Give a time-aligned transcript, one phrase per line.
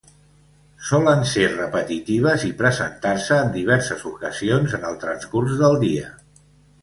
[0.85, 6.09] Solen ser repetitives i presentar-se en diverses ocasions en el transcurs del dia.